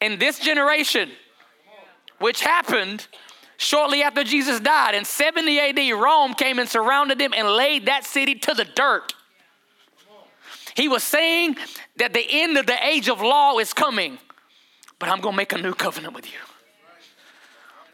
[0.00, 1.10] in this generation,
[2.18, 3.06] which happened
[3.58, 4.94] shortly after Jesus died.
[4.94, 9.12] In 70 AD, Rome came and surrounded them and laid that city to the dirt.
[10.76, 11.56] He was saying
[11.96, 14.18] that the end of the age of law is coming,
[14.98, 16.38] but I'm going to make a new covenant with you.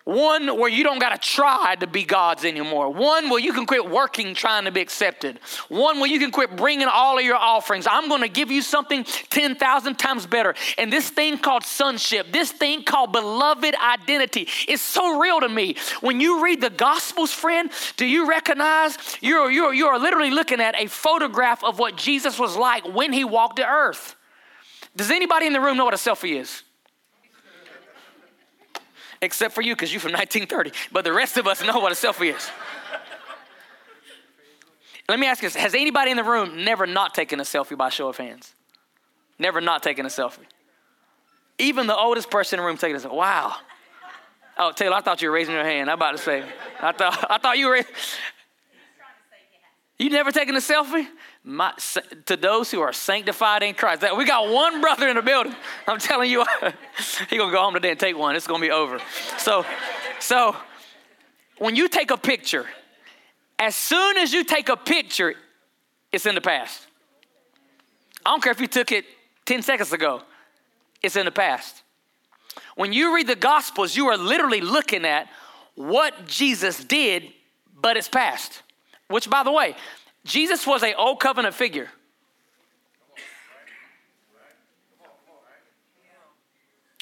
[0.04, 2.92] One where you don't got to try to be God's anymore.
[2.92, 5.38] One where you can quit working trying to be accepted.
[5.68, 7.86] One where you can quit bringing all of your offerings.
[7.88, 10.56] I'm going to give you something 10,000 times better.
[10.76, 15.76] And this thing called sonship, this thing called beloved identity is so real to me.
[16.00, 20.74] When you read the Gospels, friend, do you recognize you're, you're, you're literally looking at
[20.80, 24.16] a photograph of what Jesus was like when he walked the earth?
[24.96, 26.64] Does anybody in the room know what a selfie is?
[29.22, 30.72] Except for you because you're from 1930.
[30.92, 32.50] But the rest of us know what a selfie is.
[35.08, 37.76] Let me ask you this Has anybody in the room never not taken a selfie
[37.78, 38.54] by show of hands?
[39.38, 40.46] Never not taken a selfie?
[41.58, 43.14] Even the oldest person in the room taking a selfie.
[43.14, 43.56] Wow.
[44.58, 45.88] Oh, Taylor, I thought you were raising your hand.
[45.88, 46.44] I'm about to say,
[46.80, 47.82] I thought, I thought you were.
[49.98, 51.06] You never taken a selfie?
[51.44, 51.72] My,
[52.26, 54.04] to those who are sanctified in Christ.
[54.16, 55.54] We got one brother in the building.
[55.88, 56.44] I'm telling you,
[57.30, 58.36] he gonna go home today and take one.
[58.36, 59.00] It's gonna be over.
[59.38, 59.64] So,
[60.20, 60.54] so
[61.58, 62.66] when you take a picture,
[63.58, 65.34] as soon as you take a picture,
[66.12, 66.86] it's in the past.
[68.24, 69.04] I don't care if you took it
[69.46, 70.22] 10 seconds ago,
[71.02, 71.82] it's in the past.
[72.76, 75.28] When you read the Gospels, you are literally looking at
[75.74, 77.32] what Jesus did,
[77.74, 78.62] but it's past.
[79.08, 79.74] Which, by the way,
[80.24, 81.88] Jesus was a old covenant figure.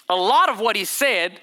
[0.08, 1.38] A lot of what he said,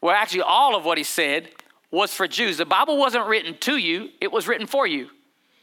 [0.00, 1.48] well, actually, all of what he said
[1.92, 2.56] was for Jews.
[2.56, 5.10] The Bible wasn't written to you, it was written for you.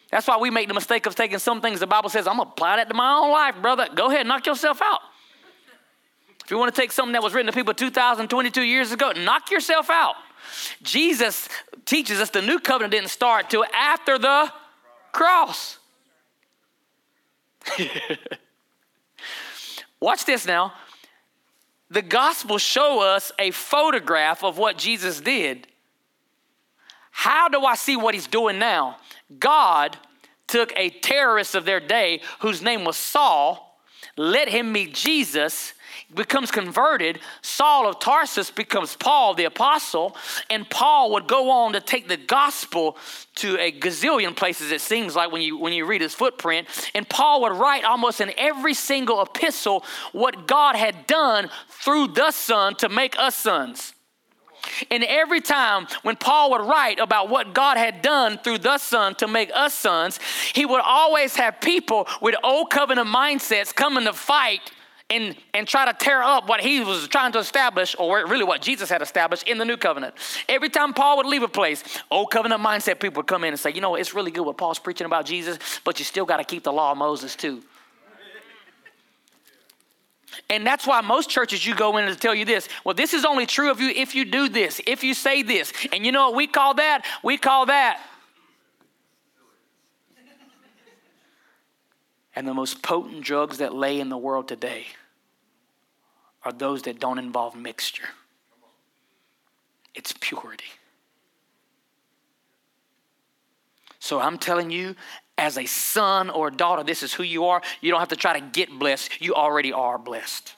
[0.09, 2.47] That's why we make the mistake of taking some things the Bible says, I'm going
[2.47, 3.87] to apply that to my own life, brother.
[3.93, 5.01] Go ahead, knock yourself out.
[6.45, 9.49] If you want to take something that was written to people 2,022 years ago, knock
[9.49, 10.15] yourself out.
[10.83, 11.49] Jesus
[11.85, 14.51] teaches us the new covenant didn't start till after the
[15.13, 15.77] cross.
[20.01, 20.73] Watch this now.
[21.89, 25.67] The Gospels show us a photograph of what Jesus did.
[27.11, 28.97] How do I see what he's doing now?
[29.39, 29.95] God
[30.47, 33.79] took a terrorist of their day whose name was Saul,
[34.17, 35.73] let him meet Jesus,
[36.13, 40.15] becomes converted, Saul of Tarsus becomes Paul the apostle,
[40.49, 42.97] and Paul would go on to take the gospel
[43.35, 47.07] to a gazillion places it seems like when you when you read his footprint and
[47.07, 52.75] Paul would write almost in every single epistle what God had done through the son
[52.75, 53.93] to make us sons.
[54.89, 59.13] And every time when Paul would write about what God had done through the Son
[59.15, 60.19] to make us sons,
[60.53, 64.71] he would always have people with old covenant mindsets coming to fight
[65.09, 68.61] and, and try to tear up what he was trying to establish, or really what
[68.61, 70.15] Jesus had established in the new covenant.
[70.49, 73.59] Every time Paul would leave a place, old covenant mindset people would come in and
[73.59, 76.37] say, you know, it's really good what Paul's preaching about Jesus, but you still got
[76.37, 77.61] to keep the law of Moses too.
[80.49, 82.67] And that's why most churches you go in to tell you this.
[82.83, 85.71] Well, this is only true of you if you do this, if you say this.
[85.91, 87.05] And you know what we call that?
[87.23, 87.99] We call that.
[92.35, 94.87] And the most potent drugs that lay in the world today
[96.43, 98.09] are those that don't involve mixture.
[99.93, 100.65] It's purity.
[103.99, 104.95] So I'm telling you,
[105.37, 107.61] as a son or a daughter, this is who you are.
[107.81, 110.55] You don't have to try to get blessed, you already are blessed.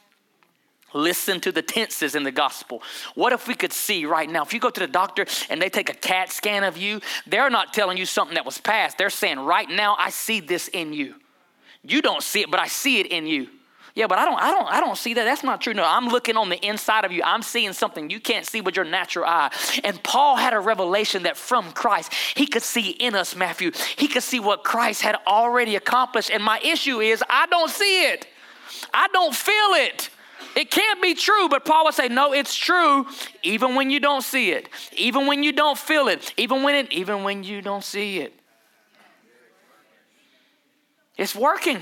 [0.94, 2.82] Listen to the tenses in the gospel.
[3.16, 4.44] What if we could see right now?
[4.44, 7.50] If you go to the doctor and they take a CAT scan of you, they're
[7.50, 8.98] not telling you something that was past.
[8.98, 11.16] They're saying, right now, I see this in you.
[11.88, 13.48] You don't see it, but I see it in you.
[13.96, 15.24] Yeah, but I don't, I don't, I don't see that.
[15.24, 15.74] That's not true.
[15.74, 17.24] No, I'm looking on the inside of you.
[17.24, 19.54] I'm seeing something you can't see with your natural eye.
[19.86, 23.72] And Paul had a revelation that from Christ, he could see in us, Matthew.
[23.96, 26.30] He could see what Christ had already accomplished.
[26.30, 28.28] And my issue is I don't see it.
[28.94, 30.10] I don't feel it.
[30.58, 33.06] It can't be true, but Paul would say, no, it's true,
[33.44, 36.92] even when you don't see it, even when you don't feel it, even when it,
[36.94, 38.34] even when you don't see it.
[41.18, 41.80] It's working.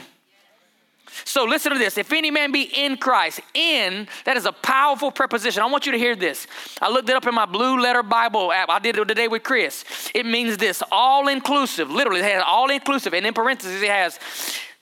[1.26, 1.98] So listen to this.
[1.98, 5.62] If any man be in Christ, in, that is a powerful preposition.
[5.62, 6.48] I want you to hear this.
[6.82, 8.70] I looked it up in my blue letter Bible app.
[8.70, 9.86] I did it today with Chris.
[10.16, 11.92] It means this all inclusive.
[11.92, 13.14] Literally, it has all inclusive.
[13.14, 14.20] And in parentheses, it has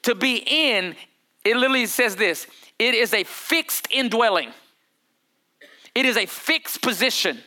[0.04, 0.96] to be in,
[1.44, 2.48] it literally says this
[2.80, 4.52] it is a fixed indwelling,
[5.94, 7.40] it is a fixed position,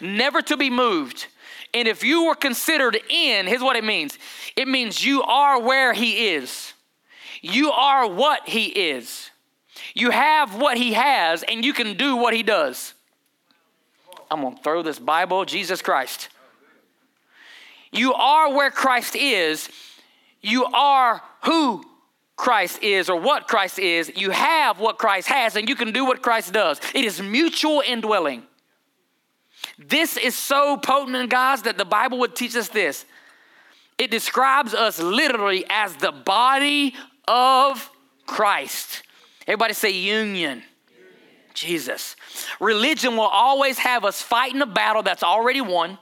[0.00, 1.26] never to be moved.
[1.72, 4.18] And if you were considered in, here's what it means
[4.56, 6.74] it means you are where he is.
[7.42, 9.30] You are what He is.
[9.94, 12.94] You have what He has, and you can do what He does.
[14.30, 16.28] I'm to throw this Bible, Jesus Christ.
[17.90, 19.68] You are where Christ is.
[20.40, 21.82] You are who
[22.36, 24.12] Christ is or what Christ is.
[24.14, 26.80] You have what Christ has, and you can do what Christ does.
[26.94, 28.44] It is mutual indwelling.
[29.88, 33.06] This is so potent, in guys, that the Bible would teach us this.
[33.96, 36.94] It describes us literally as the body
[37.26, 37.90] of
[38.26, 39.02] Christ.
[39.46, 40.62] Everybody say union.
[41.54, 42.14] Jesus.
[42.60, 45.98] Religion will always have us fighting a battle that's already won.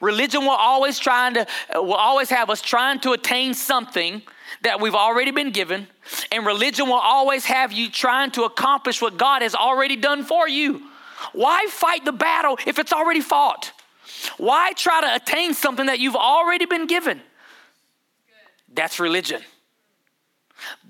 [0.00, 4.22] Religion will always trying to uh, will always have us trying to attain something
[4.62, 5.86] that we've already been given.
[6.32, 10.48] And religion will always have you trying to accomplish what God has already done for
[10.48, 10.89] you.
[11.32, 13.72] Why fight the battle if it's already fought?
[14.36, 17.20] Why try to attain something that you've already been given?
[18.72, 19.42] That's religion.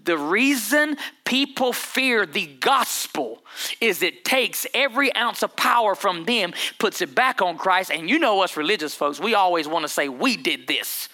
[0.04, 3.44] The reason people fear the gospel
[3.80, 7.90] is it takes every ounce of power from them, puts it back on Christ.
[7.90, 11.08] And you know us religious folks, we always want to say, we did this.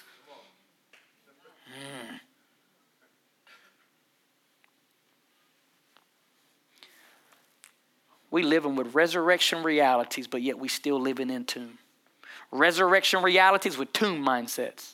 [8.37, 11.79] We living with resurrection realities, but yet we still living in tomb.
[12.53, 14.93] Resurrection realities with tomb mindsets.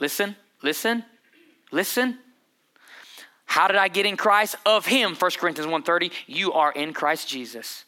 [0.00, 1.04] Listen, listen.
[1.70, 2.16] Listen.
[3.44, 4.56] How did I get in Christ?
[4.64, 7.84] Of him, 1 Corinthians 1:30, you are in Christ Jesus.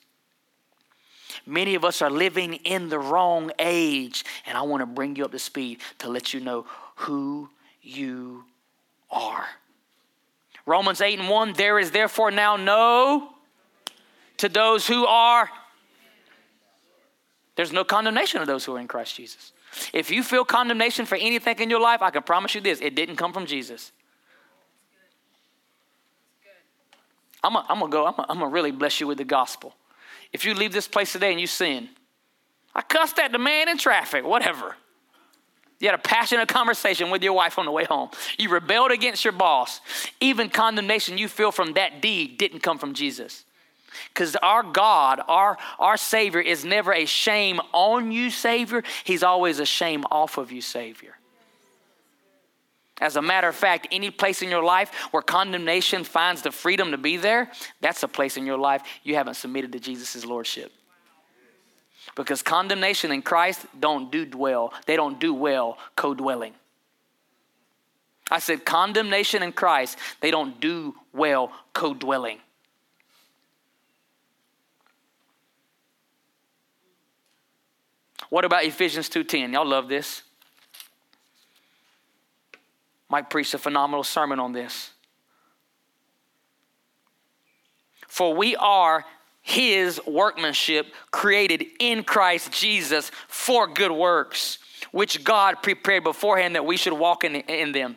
[1.47, 5.25] Many of us are living in the wrong age, and I want to bring you
[5.25, 7.49] up to speed to let you know who
[7.81, 8.45] you
[9.11, 9.49] are.
[10.67, 13.37] Romans 8 and 1, there is therefore now no
[14.38, 15.51] to those who are
[17.59, 19.53] there's no condemnation of those who are in Christ Jesus.
[19.92, 22.94] If you feel condemnation for anything in your life, I can promise you this it
[22.94, 23.90] didn't come from Jesus.
[27.42, 29.74] I'm to go, I'm to really bless you with the gospel.
[30.33, 31.88] If you leave this place today and you sin,
[32.74, 34.77] I cussed at the man in traffic, whatever.
[35.81, 38.11] You had a passionate conversation with your wife on the way home.
[38.38, 39.81] You rebelled against your boss.
[40.20, 43.44] Even condemnation you feel from that deed didn't come from Jesus.
[44.12, 49.59] Because our God, our, our Savior, is never a shame on you Savior, He's always
[49.59, 51.14] a shame off of you Savior.
[53.01, 56.90] As a matter of fact, any place in your life where condemnation finds the freedom
[56.90, 60.72] to be there, that's a place in your life you haven't submitted to Jesus' Lordship.
[62.16, 64.72] Because condemnation and Christ don't do well.
[64.87, 66.55] They don't do well co-dwelling.
[68.31, 72.38] I said condemnation and Christ, they don't do well co-dwelling.
[78.31, 79.53] What about Ephesians 2:10?
[79.53, 80.23] Y'all love this.
[83.09, 84.91] Mike preached a phenomenal sermon on this.
[88.07, 89.05] For we are
[89.41, 94.59] his workmanship created in Christ Jesus for good works,
[94.93, 97.97] which God prepared beforehand that we should walk in, in them.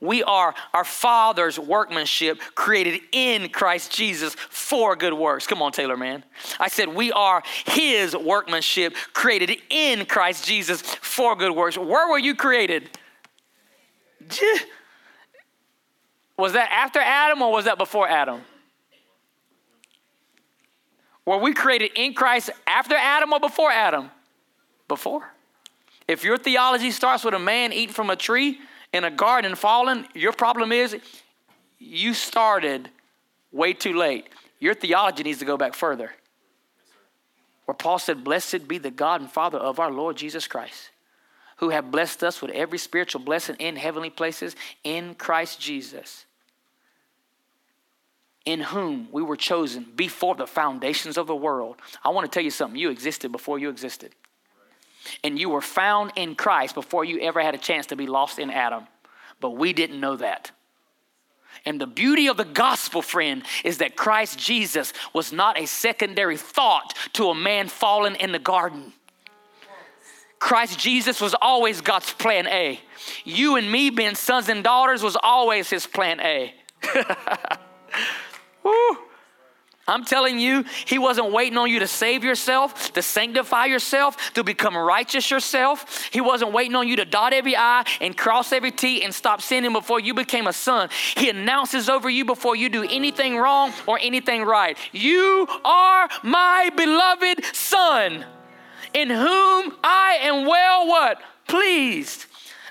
[0.00, 5.46] We are our Father's workmanship created in Christ Jesus for good works.
[5.46, 6.24] Come on, Taylor, man.
[6.58, 11.78] I said, We are His workmanship created in Christ Jesus for good works.
[11.78, 12.90] Where were you created?
[16.36, 18.40] Was that after Adam or was that before Adam?
[21.26, 24.10] Were we created in Christ after Adam or before Adam?
[24.88, 25.30] Before.
[26.06, 28.58] If your theology starts with a man eating from a tree,
[28.94, 30.96] in a garden fallen, your problem is
[31.78, 32.88] you started
[33.50, 34.28] way too late.
[34.60, 36.12] Your theology needs to go back further.
[37.64, 40.90] Where Paul said, Blessed be the God and Father of our Lord Jesus Christ,
[41.56, 46.24] who have blessed us with every spiritual blessing in heavenly places in Christ Jesus,
[48.44, 51.76] in whom we were chosen before the foundations of the world.
[52.04, 52.78] I want to tell you something.
[52.78, 54.14] You existed before you existed
[55.22, 58.38] and you were found in Christ before you ever had a chance to be lost
[58.38, 58.86] in Adam.
[59.40, 60.50] But we didn't know that.
[61.66, 66.36] And the beauty of the gospel, friend, is that Christ Jesus was not a secondary
[66.36, 68.92] thought to a man fallen in the garden.
[70.38, 72.78] Christ Jesus was always God's plan A.
[73.24, 76.54] You and me being sons and daughters was always his plan A.
[78.62, 78.98] Woo.
[79.86, 84.42] I'm telling you, he wasn't waiting on you to save yourself, to sanctify yourself, to
[84.42, 86.08] become righteous yourself.
[86.10, 89.42] He wasn't waiting on you to dot every I and cross every T and stop
[89.42, 90.88] sinning before you became a son.
[91.16, 94.78] He announces over you before you do anything wrong or anything right.
[94.92, 98.24] You are my beloved son,
[98.94, 101.20] in whom I am well what?
[101.46, 102.26] Pleased.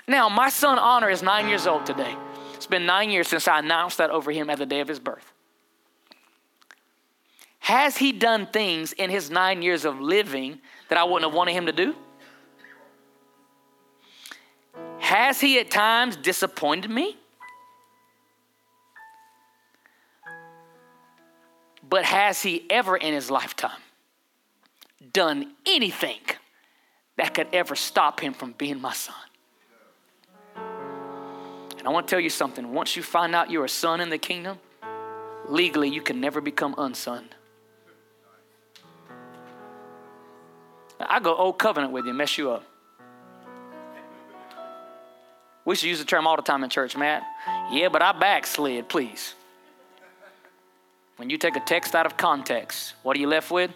[0.08, 2.16] Now, my son Honor is nine years old today.
[2.54, 4.98] It's been nine years since I announced that over him at the day of his
[4.98, 5.33] birth.
[7.64, 10.60] Has he done things in his nine years of living
[10.90, 11.94] that I wouldn't have wanted him to do?
[14.98, 17.16] Has he at times disappointed me?
[21.88, 23.80] But has he ever in his lifetime
[25.14, 26.20] done anything
[27.16, 29.16] that could ever stop him from being my son?
[31.78, 32.74] And I want to tell you something.
[32.74, 34.58] Once you find out you're a son in the kingdom,
[35.48, 37.24] legally you can never become unson.
[41.08, 42.64] I go old covenant with you, mess you up.
[45.64, 47.22] We should use the term all the time in church, Matt.
[47.70, 49.34] Yeah, but I backslid, please.
[51.16, 53.70] When you take a text out of context, what are you left with?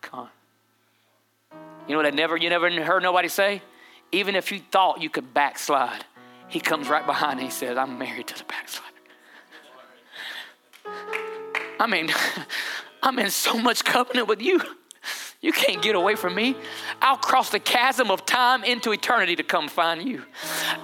[0.00, 0.28] Con.
[1.86, 3.62] You know what I never you never heard nobody say?
[4.10, 6.04] Even if you thought you could backslide,
[6.48, 8.88] he comes right behind and he says, I'm married to the backslider.
[11.80, 12.10] I mean,
[13.02, 14.60] I'm in so much covenant with you.
[15.42, 16.54] You can't get away from me.
[17.00, 20.22] I'll cross the chasm of time into eternity to come find you.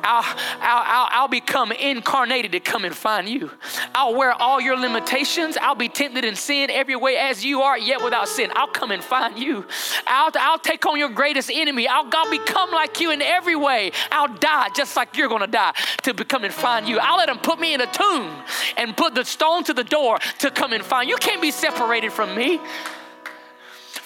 [0.02, 0.24] I'll,
[0.60, 3.52] I'll, I'll, I'll, become incarnated to come and find you.
[3.94, 5.56] I'll wear all your limitations.
[5.56, 8.50] I'll be tempted in sin every way as you are, yet without sin.
[8.56, 9.64] I'll come and find you.
[10.08, 11.86] I'll, I'll take on your greatest enemy.
[11.86, 13.92] I'll, I'll become like you in every way.
[14.10, 16.98] I'll die just like you're going to die to become and find you.
[16.98, 18.34] I'll let them put me in a tomb
[18.76, 21.14] and put the stone to the door to come and find you.
[21.14, 22.58] You can't be separated from me.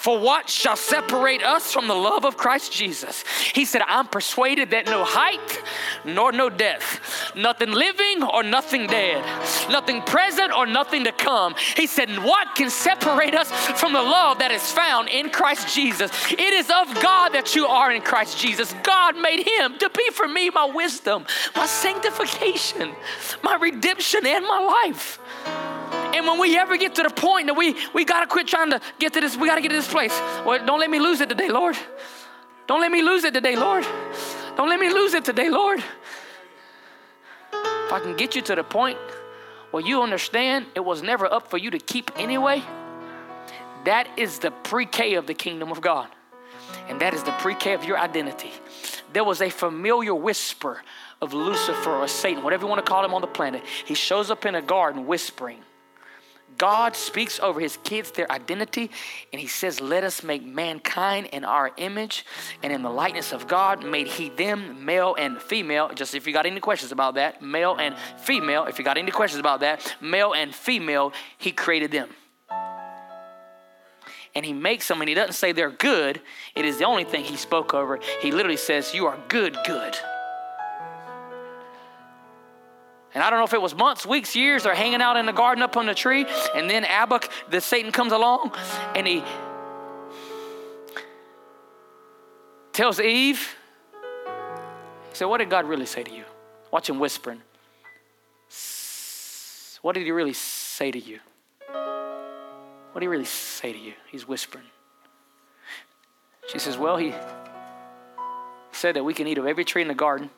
[0.03, 3.22] For what shall separate us from the love of Christ Jesus?
[3.55, 5.62] He said, I'm persuaded that no height
[6.05, 9.24] nor no depth, nothing living or nothing dead,
[9.70, 11.55] nothing present or nothing to come.
[11.76, 13.48] He said, What can separate us
[13.78, 16.11] from the love that is found in Christ Jesus?
[16.32, 18.74] It is of God that you are in Christ Jesus.
[18.82, 22.92] God made him to be for me my wisdom, my sanctification,
[23.44, 25.20] my redemption, and my life.
[26.14, 28.70] And when we ever get to the point that we, we got to quit trying
[28.70, 30.18] to get to this, we got to get to this place.
[30.44, 31.76] Well, don't let me lose it today, Lord.
[32.66, 33.84] Don't let me lose it today, Lord.
[34.56, 35.80] Don't let me lose it today, Lord.
[37.52, 38.98] If I can get you to the point
[39.70, 42.62] where you understand it was never up for you to keep anyway,
[43.84, 46.08] that is the pre K of the kingdom of God.
[46.88, 48.52] And that is the pre K of your identity.
[49.12, 50.82] There was a familiar whisper
[51.20, 53.62] of Lucifer or Satan, whatever you want to call him on the planet.
[53.84, 55.62] He shows up in a garden whispering.
[56.59, 58.90] God speaks over his kids their identity,
[59.32, 62.24] and he says, Let us make mankind in our image
[62.62, 65.90] and in the likeness of God, made he them male and female.
[65.94, 69.11] Just if you got any questions about that, male and female, if you got any
[69.11, 72.09] questions about that, male and female, he created them.
[74.34, 76.20] And he makes them, and he doesn't say they're good.
[76.55, 77.98] It is the only thing he spoke over.
[78.20, 79.96] He literally says, You are good, good.
[83.14, 85.32] And I don't know if it was months, weeks, years, they're hanging out in the
[85.32, 86.24] garden up on the tree.
[86.54, 88.52] And then Abak, the Satan comes along
[88.94, 89.22] and he
[92.72, 93.54] tells Eve,
[95.10, 96.24] he said, What did God really say to you?
[96.70, 97.42] Watch him whispering.
[99.82, 101.18] What did he really say to you?
[101.70, 103.92] What did he really say to you?
[104.10, 104.64] He's whispering.
[106.48, 107.12] She says, Well, he
[108.70, 110.30] said that we can eat of every tree in the garden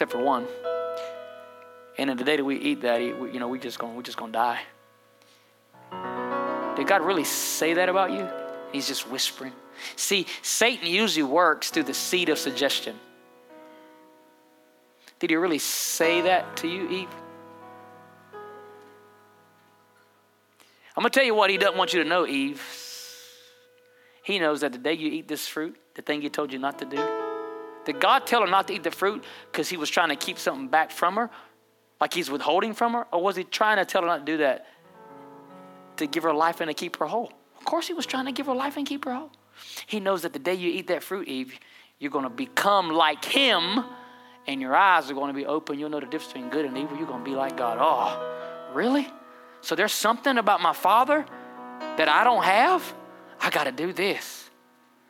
[0.00, 0.46] except for one.
[1.98, 4.16] And in the day that we eat that, you know, we just going we just
[4.16, 4.60] gonna die.
[6.74, 8.26] Did God really say that about you?
[8.72, 9.52] He's just whispering.
[9.96, 12.98] See, Satan usually works through the seed of suggestion.
[15.18, 17.14] Did he really say that to you, Eve?
[20.96, 22.62] I'm going to tell you what he doesn't want you to know, Eve.
[24.22, 26.78] He knows that the day you eat this fruit, the thing he told you not
[26.78, 27.19] to do,
[27.84, 30.38] did God tell her not to eat the fruit because he was trying to keep
[30.38, 31.30] something back from her?
[32.00, 33.06] Like he's withholding from her?
[33.12, 34.66] Or was he trying to tell her not to do that
[35.96, 37.32] to give her life and to keep her whole?
[37.58, 39.30] Of course, he was trying to give her life and keep her whole.
[39.86, 41.58] He knows that the day you eat that fruit, Eve,
[41.98, 43.84] you're going to become like him
[44.46, 45.78] and your eyes are going to be open.
[45.78, 46.96] You'll know the difference between good and evil.
[46.96, 47.78] You're going to be like God.
[47.80, 49.06] Oh, really?
[49.60, 51.26] So there's something about my father
[51.96, 52.94] that I don't have?
[53.40, 54.48] I got to do this.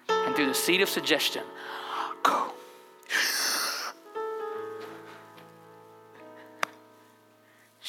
[0.08, 1.44] And through the seed of suggestion.
[2.22, 2.52] Go.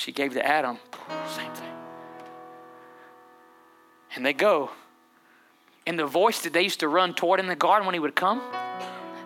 [0.02, 0.80] She gave to Adam,
[1.28, 1.74] same thing.
[4.16, 4.72] And they go.
[5.86, 8.16] And the voice that they used to run toward in the garden when he would
[8.16, 8.42] come,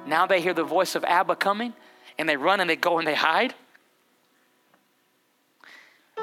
[0.05, 1.73] now they hear the voice of Abba coming
[2.17, 3.53] and they run and they go and they hide.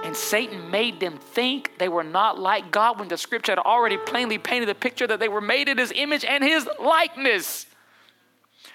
[0.05, 3.97] And Satan made them think they were not like God when the scripture had already
[3.97, 7.67] plainly painted the picture that they were made in his image and his likeness.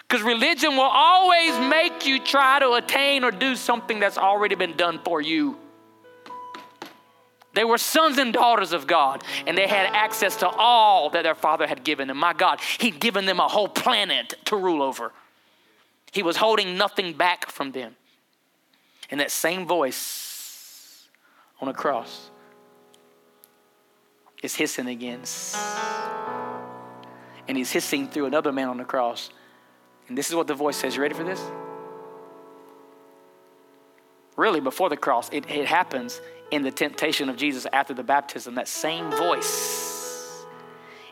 [0.07, 4.77] Because religion will always make you try to attain or do something that's already been
[4.77, 5.57] done for you.
[7.53, 11.35] They were sons and daughters of God, and they had access to all that their
[11.35, 12.17] father had given them.
[12.17, 15.11] My God, He'd given them a whole planet to rule over.
[16.11, 17.95] He was holding nothing back from them.
[19.09, 21.07] And that same voice
[21.59, 22.29] on a cross
[24.43, 25.21] is hissing again.
[27.47, 29.31] And he's hissing through another man on the cross.
[30.07, 30.95] And this is what the voice says.
[30.95, 31.41] You ready for this?
[34.35, 38.55] Really, before the cross, it, it happens in the temptation of Jesus after the baptism,
[38.55, 40.45] that same voice.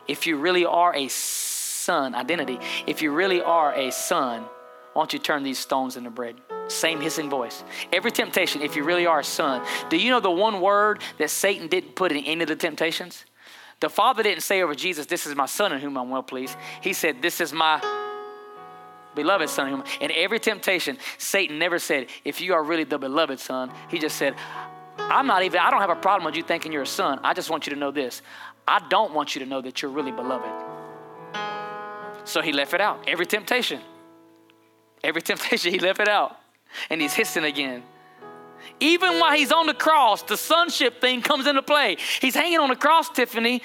[0.06, 4.42] If you really are a son, identity, if you really are a son,
[4.92, 6.36] why don't you turn these stones into bread?
[6.68, 7.64] Same hissing voice.
[7.92, 11.30] Every temptation, if you really are a son, do you know the one word that
[11.30, 13.24] Satan didn't put in any of the temptations?
[13.80, 16.56] The Father didn't say over Jesus, This is my son in whom I'm well pleased.
[16.80, 17.80] He said, This is my
[19.16, 19.70] beloved son.
[19.70, 19.84] Whom.
[20.00, 24.16] In every temptation, Satan never said, If you are really the beloved son, he just
[24.16, 24.36] said,
[24.98, 27.18] I'm not even, I don't have a problem with you thinking you're a son.
[27.24, 28.22] I just want you to know this.
[28.68, 30.50] I don't want you to know that you're really beloved.
[32.24, 33.08] So he left it out.
[33.08, 33.80] Every temptation.
[35.02, 36.36] Every temptation, he left it out.
[36.90, 37.82] And he's hissing again.
[38.80, 41.96] Even while he's on the cross, the sonship thing comes into play.
[42.20, 43.62] He's hanging on the cross, Tiffany.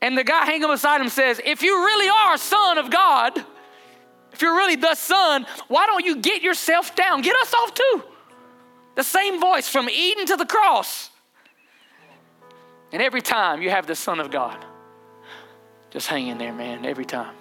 [0.00, 3.44] And the guy hanging beside him says, If you really are a son of God,
[4.38, 7.22] if you're really the son, why don't you get yourself down?
[7.22, 8.04] Get us off too.
[8.94, 11.10] The same voice from Eden to the cross.
[12.92, 14.64] And every time you have the Son of God,
[15.90, 17.34] just hang in there, man, every time.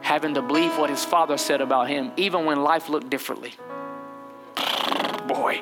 [0.00, 3.52] Having to believe what his father said about him, even when life looked differently.
[5.26, 5.60] Boy,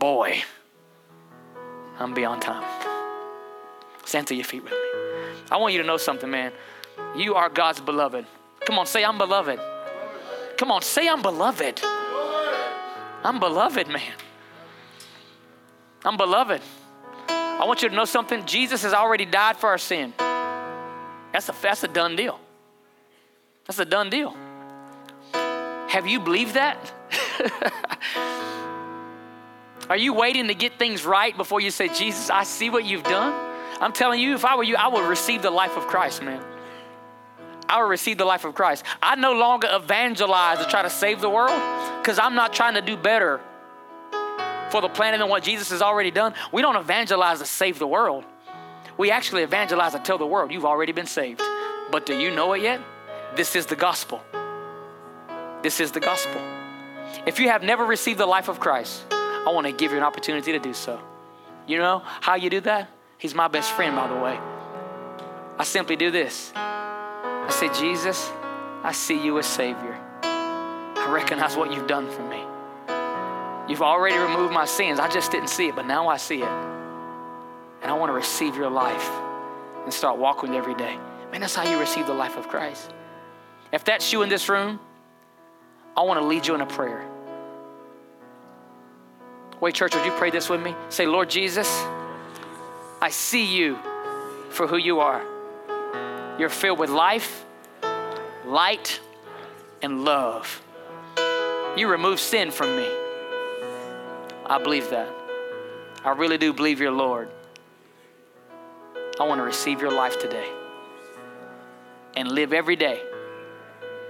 [0.00, 0.42] boy,
[2.00, 2.64] I'm beyond time.
[4.04, 4.78] Stand to your feet with me.
[5.48, 6.50] I want you to know something, man.
[7.16, 8.26] You are God's beloved.
[8.68, 9.58] Come on, say, I'm beloved.
[10.58, 11.80] Come on, say, I'm beloved.
[13.24, 14.12] I'm beloved, man.
[16.04, 16.60] I'm beloved.
[17.30, 18.44] I want you to know something.
[18.44, 20.12] Jesus has already died for our sin.
[20.18, 22.38] That's a, that's a done deal.
[23.66, 24.36] That's a done deal.
[25.32, 26.92] Have you believed that?
[29.88, 33.04] Are you waiting to get things right before you say, Jesus, I see what you've
[33.04, 33.32] done?
[33.80, 36.42] I'm telling you, if I were you, I would receive the life of Christ, man.
[37.68, 38.84] I will receive the life of Christ.
[39.02, 41.60] I no longer evangelize to try to save the world
[42.00, 43.40] because I'm not trying to do better
[44.70, 46.34] for the planet than what Jesus has already done.
[46.52, 48.24] We don't evangelize to save the world.
[48.96, 51.42] We actually evangelize to tell the world you've already been saved.
[51.90, 52.80] But do you know it yet?
[53.36, 54.22] This is the gospel.
[55.62, 56.40] This is the gospel.
[57.26, 60.04] If you have never received the life of Christ, I want to give you an
[60.04, 61.00] opportunity to do so.
[61.66, 62.88] You know how you do that?
[63.18, 64.38] He's my best friend, by the way.
[65.58, 66.52] I simply do this.
[67.48, 68.30] I say, Jesus,
[68.82, 69.98] I see you as Savior.
[70.22, 72.44] I recognize what you've done for me.
[73.68, 75.00] You've already removed my sins.
[75.00, 76.48] I just didn't see it, but now I see it.
[77.82, 79.10] And I want to receive your life
[79.84, 80.98] and start walking every day.
[81.32, 82.92] Man, that's how you receive the life of Christ.
[83.72, 84.78] If that's you in this room,
[85.96, 87.02] I want to lead you in a prayer.
[89.58, 90.74] Wait, church, would you pray this with me?
[90.90, 91.68] Say, Lord Jesus,
[93.00, 93.78] I see you
[94.50, 95.24] for who you are.
[96.38, 97.44] You're filled with life,
[98.46, 99.00] light,
[99.82, 100.62] and love.
[101.76, 102.88] You remove sin from me.
[104.46, 105.08] I believe that.
[106.04, 107.28] I really do believe you're Lord.
[109.20, 110.48] I want to receive your life today
[112.14, 113.02] and live every day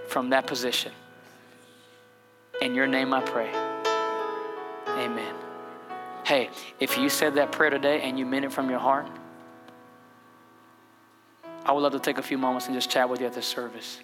[0.08, 0.92] from that position.
[2.60, 3.48] In your name I pray.
[4.86, 5.34] Amen.
[6.24, 9.06] Hey, if you said that prayer today and you meant it from your heart,
[11.64, 13.46] I would love to take a few moments and just chat with you at this
[13.46, 14.00] service.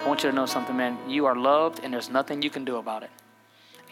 [0.00, 0.98] I want you to know something, man.
[1.08, 3.10] You are loved, and there's nothing you can do about it.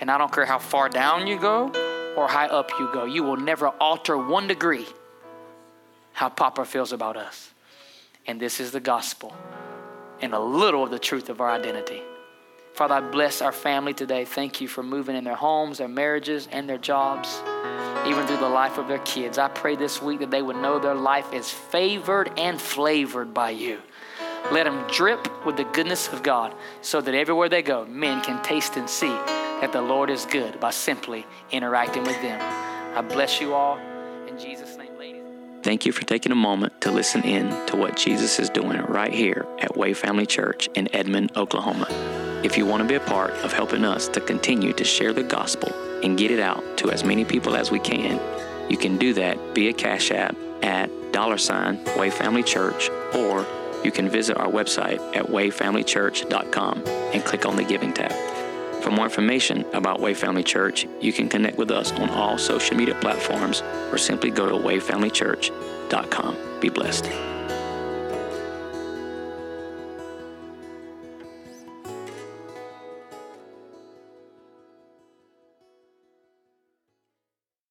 [0.01, 1.73] And I don't care how far down you go
[2.17, 4.87] or how high up you go, you will never alter one degree
[6.13, 7.51] how Papa feels about us.
[8.27, 9.35] And this is the gospel
[10.21, 12.03] and a little of the truth of our identity.
[12.75, 14.25] Father, I bless our family today.
[14.25, 17.41] Thank you for moving in their homes, their marriages, and their jobs.
[18.07, 19.39] Even through the life of their kids.
[19.39, 23.51] I pray this week that they would know their life is favored and flavored by
[23.51, 23.81] you.
[24.53, 28.43] Let them drip with the goodness of God so that everywhere they go, men can
[28.43, 32.41] taste and see that the Lord is good by simply interacting with them.
[32.95, 33.79] I bless you all
[34.29, 35.23] in Jesus' name, ladies.
[35.63, 39.13] Thank you for taking a moment to listen in to what Jesus is doing right
[39.13, 41.87] here at Way Family Church in Edmond, Oklahoma.
[42.45, 45.23] If you want to be a part of helping us to continue to share the
[45.23, 45.73] gospel
[46.05, 48.21] and get it out to as many people as we can,
[48.71, 53.47] you can do that via Cash App at dollar sign Way Family Church, or
[53.83, 58.13] you can visit our website at wayfamilychurch.com and click on the Giving tab.
[58.83, 62.77] For more information about Way Family Church, you can connect with us on all social
[62.77, 66.61] media platforms or simply go to wayfamilychurch.com.
[66.61, 67.34] Be blessed.